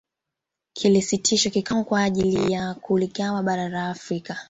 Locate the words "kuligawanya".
2.73-3.43